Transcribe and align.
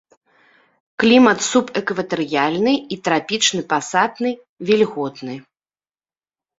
Клімат 1.03 1.39
субэкватарыяльны 1.49 2.73
і 2.97 2.99
трапічны 3.05 3.61
пасатны, 3.77 4.29
вільготны. 4.73 5.35